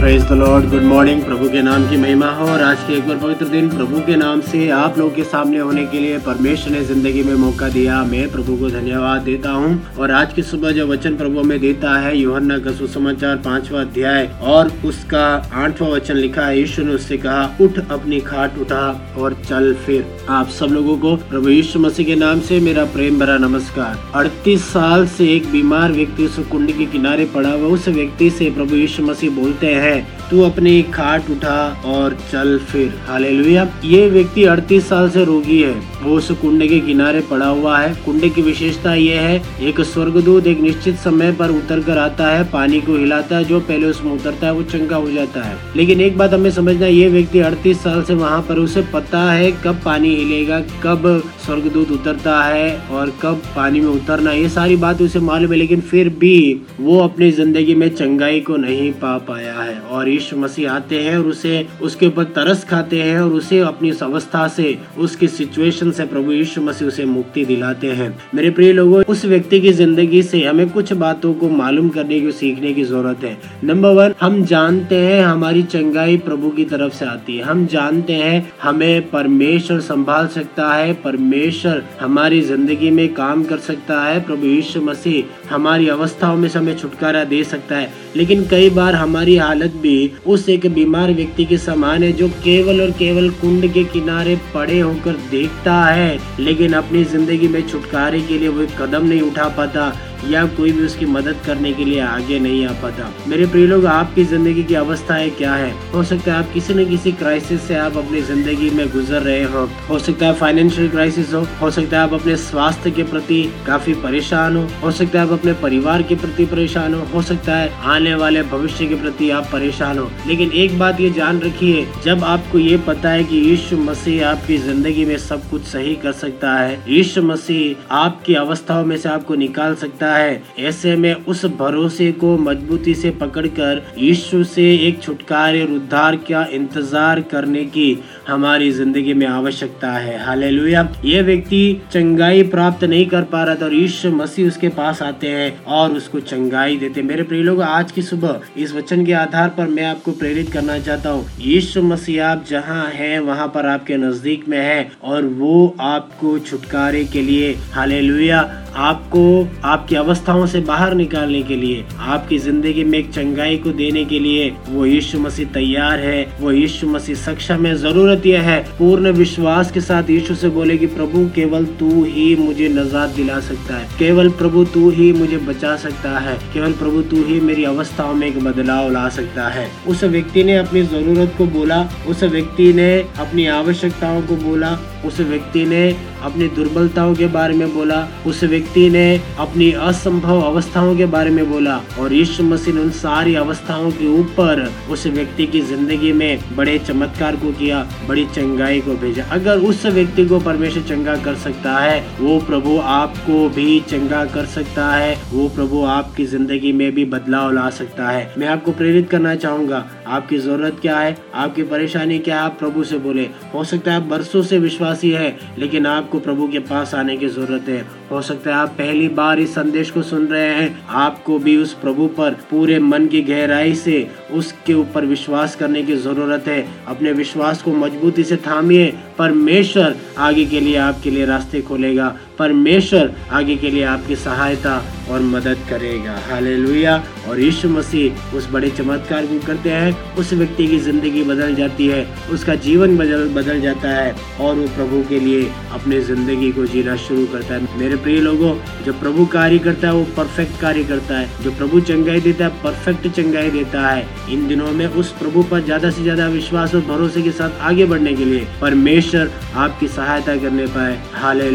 [0.00, 3.08] Praise the Lord good morning प्रभु के नाम की महिमा हो और आज के एक
[3.08, 6.72] बार पवित्र दिन प्रभु के नाम से आप लोगों के सामने होने के लिए परमेश्वर
[6.72, 10.70] ने ज़िंदगी में मौका दिया। मैं प्रभु को धन्यवाद देता हूँ और आज की सुबह
[10.72, 15.26] जो वचन प्रभु में देता है, योहन्ना का सुसमाचार पांचवा अध्याय और उसका
[15.64, 20.06] आठवां वचन लिखा है। यीशु ने उससे कहा, उठ अपनी खाट उठा और चल फिर।
[20.30, 24.64] आप सब लोगों को प्रभु यीशु मसीह के नाम से मेरा प्रेम भरा नमस्कार। अड़तीस
[24.70, 28.76] साल से एक बीमार व्यक्ति उस कुंड के किनारे पड़ा हुआ उस व्यक्ति से प्रभु
[28.76, 29.88] यीशु मसीह बोलते हैं
[30.30, 35.74] तू अपनी खाट उठा और चल फिर। हालेलुया। ये व्यक्ति 38 साल से रोगी है।
[36.02, 40.46] वो उस कुंडे के किनारे पड़ा हुआ है। कुंडे की विशेषता ये है, एक स्वर्गदूत
[40.46, 44.12] एक निश्चित समय पर उतर कर आता है, पानी को हिलाता है, जो पहले उसमें
[44.12, 47.82] उतरता है, वो चंगा हो जाता है। लेकिन एक बात हमें समझना ये व्यक्ति अड़तीस
[47.82, 53.12] साल से वहाँ पर, उसे पता है कब पानी हिलेगा, कब स्वर्गदूत उतरता है और
[53.22, 57.30] कब पानी में उतरना ये सारी बात उसे मालूम है, लेकिन फिर भी वो अपनी
[57.30, 61.66] ज़िंदगी में चंगाई को नहीं पा पाया है। और यीशु मसीह आते हैं और उसे,
[61.82, 66.32] उसके ऊपर तरस खाते हैं और उसे अपनी उस अवस्था से, उसकी सिचुएशन से प्रभु
[66.32, 70.68] यीशु मसीह उसे मुक्ति दिलाते हैं। मेरे प्रिय लोगों, उस व्यक्ति की ज़िंदगी से हमें
[70.70, 75.22] कुछ बातों को मालूम करने की, सीखने की ज़रूरत है। नंबर वन हम जानते हैं
[75.24, 80.72] हमारी चंगाई प्रभु की तरफ़ से आती है। हम जानते हैं हमें परमेश्वर संभाल सकता
[80.74, 86.48] है, परमेश्वर हमारी ज़िंदगी में काम कर सकता है, प्रभु यीशु मसीह हमारी अवस्थाओं में
[86.48, 91.12] से हमें छुटकारा दे सकता है। लेकिन कई बार हमारी हालत भी उस एक बीमार
[91.12, 96.18] व्यक्ति के समान है जो केवल और केवल कुंड के किनारे पड़े होकर देखता है,
[96.40, 99.92] लेकिन अपनी ज़िंदगी में छुटकारे के लिए वो कदम नहीं उठा पाता।
[100.24, 103.86] या कोई भी उसकी मदद करने के लिए आगे नहीं आ पाता। मेरे प्रिय लोग,
[103.86, 105.72] आपकी ज़िंदगी की अवस्थाएँ क्या है?
[105.92, 109.42] हो सकता है आप किसी न किसी क्राइसिस से आप अपनी ज़िंदगी में गुजर रहे
[109.44, 113.42] हो। हो सकता है फाइनेंशियल क्राइसिस हो हो सकता है आप अपने स्वास्थ्य के प्रति
[113.66, 117.56] काफ़ी परेशान हो। हो सकता है आप अपने परिवार के प्रति परेशान हो। हो सकता
[117.56, 121.86] है आने वाले भविष्य के प्रति आप परेशान हो। लेकिन एक बात ये जान रखिए,
[122.04, 126.12] जब आपको ये पता है कि यीशु मसीह आपकी ज़िंदगी में सब कुछ सही कर
[126.14, 131.44] सकता है, यीशु मसीह आपकी अवस्थाओं में से आपको निकाल सकता है ऐसे में उस
[131.58, 137.88] भरोसे को मजबूती से पकड़कर यीशु से एक छुटकारे और उद्धार का इंतज़ार करने की
[138.28, 141.60] हमारी ज़िंदगी में आवश्यकता है। हालेलुया। ये व्यक्ति
[141.92, 145.92] चंगाई प्राप्त नहीं कर पा रहा था और यीशु मसीह उसके पास आते हैं और
[145.92, 149.84] उसको चंगाई देते मेरे प्रिय लोग, आज की सुबह इस वचन के आधार पर मैं
[149.84, 154.58] आपको प्रेरित करना चाहता हूँ। यीशु मसीह आप जहाँ हैं, वहाँ पर आपके नज़दीक में
[154.58, 159.22] है और वो आपको छुटकारे के लिए, हालेलुया आपको
[159.64, 164.18] आपकी अवस्थाओं से बाहर निकालने के लिए, आपकी ज़िंदगी में एक चंगाई को देने के
[164.18, 169.10] लिए वो यीशु मसीह तैयार है, वो यीशु मसीह सक्षम है ज़रूरत यह है। पूर्ण
[169.12, 173.76] विश्वास के साथ यीशु से बोले कि प्रभु, केवल तू ही मुझे नजात दिला सकता
[173.76, 178.14] है। केवल प्रभु, तू ही मुझे बचा सकता है। केवल प्रभु, तू ही मेरी अवस्थाओं
[178.14, 182.72] में एक बदलाव ला सकता है। उस व्यक्ति ने अपनी ज़रूरत को बोला, उस व्यक्ति
[182.72, 188.42] ने अपनी आवश्यकताओं को बोला, उस व्यक्ति ने अपनी दुर्बलताओं के बारे में बोला। उस
[188.44, 189.06] व्यक्ति ने
[189.38, 194.62] अपनी असंभव अवस्थाओं के बारे में बोला और यीशु मसीह उन सारी अवस्थाओं के ऊपर
[194.90, 199.84] उस व्यक्ति की ज़िंदगी में बड़े चमत्कार को किया, बड़ी चंगाई को भेजा। अगर उस
[199.88, 205.16] व्यक्ति को परमेश्वर चंगा कर सकता है, वो प्रभु आपको भी चंगा कर सकता है,
[205.32, 209.84] वो प्रभु आपकी ज़िंदगी में भी बदलाव ला सकता है। मैं आपको प्रेरित करना चाहूँगा,
[210.06, 213.96] आपकी ज़रूरत क्या है, आपकी परेशानी क्या है, आप प्रभु से बोले। हो सकता है
[213.96, 218.20] आप बरसों से विश्वासी है, लेकिन आपको प्रभु के पास आने की ज़रूरत है। हो
[218.22, 222.06] सकता है आप पहली बार इस संदेश को सुन रहे हैं। आपको भी उस प्रभु
[222.06, 224.00] पर पूरे मन की गहराई से
[224.32, 230.44] उसके ऊपर विश्वास करने की ज़रूरत है। अपने विश्वास को मजबूती से थामिए। परमेश्वर आगे
[230.44, 236.18] के लिए आपके लिए रास्ते खोलेगा। परमेश्वर आगे के लिए आपकी सहायता और मदद करेगा।
[236.30, 241.54] हालेलुया। और यीशु मसीह उस बड़े चमत्कार को करते हैं। उस व्यक्ति की ज़िंदगी बदल
[241.54, 246.52] जाती है। उसका जीवन बदल बदल जाता है। और वो प्रभु के लिए अपने ज़िंदगी
[246.52, 250.60] को जीना शुरू करता है। मेरे प्रिय लोगों, जो प्रभु कार्य करता है, वो परफेक्ट
[250.60, 254.86] कार्य करता है। जो प्रभु चंगाई देता है, परफेक्ट चंगाई देता है। इन दिनों में
[254.86, 258.46] उस प्रभु पर ज़्यादा से ज़्यादा विश्वास और भरोसे के साथ आगे बढ़ने के लिए
[258.60, 261.48] परमेश्वर आपकी सहायता करने पाए। हाले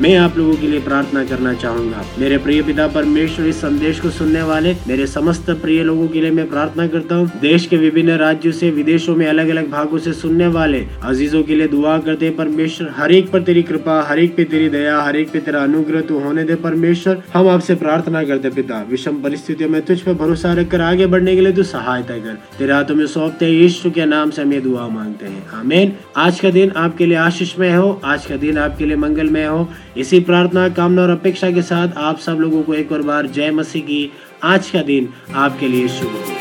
[0.00, 4.10] मैं आप लोगों के लिए प्रार्थना करना चाहूँगा। मेरे प्रिय पिता, परमेश्वर इस संदेश को
[4.10, 8.16] सुनने वाले, मेरे समस्त प्रिय लोगों के लिए मैं प्रार्थना करता हूँ। देश के विभिन्न
[8.18, 12.30] राज्यों से, विदेशों में अलग अलग भागों से सुनने वाले, अजीजों के लिए दुआ करते
[12.30, 15.62] परमेश्वर। हर एक पर तेरी कृपा, हर एक पे तेरी दया, हर एक पे तेरा
[15.62, 20.14] अनुग्रह तू होने दे परमेश्वर। हम आपसे प्रार्थना करते पिता। विषम परिस्थितियों में तुझ पर
[20.14, 21.62] भरोसा रखकर आगे बढ़ने के लिए तू
[22.02, 25.26] सहायता कर तेरे हाथों में सौंपते हैं यीशु के नाम से हम ये दुआ मांगते
[25.26, 29.44] हैं। आमीन। आज का दिन आपके लिए आशीषमय हो, आज का दिन आपके लिए मंगलमय
[29.44, 33.26] हो। इसी प्रार्थना, कामना और अपेक्षा के साथ आप सब लोगों को एक और बार
[33.26, 34.12] जय मसीह की।
[34.42, 36.35] आज का दिन आपके लिए शुभ हो।